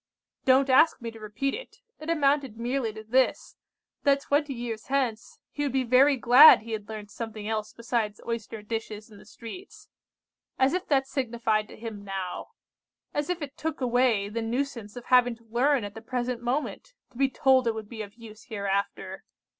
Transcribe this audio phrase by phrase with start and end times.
[0.45, 1.77] "Don't ask me to repeat it.
[1.99, 3.55] It amounted merely to this,
[4.01, 8.17] that twenty years hence he would he very glad he had learnt something else besides
[8.19, 9.89] making oyster dishes in the streets.
[10.57, 12.47] As if that signified to him now!
[13.13, 16.93] As if it took away the nuisance of having to learn at the present moment,
[17.11, 19.23] to be told it would be of use hereafter!